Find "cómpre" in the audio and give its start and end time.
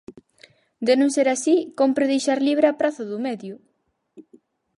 1.79-2.05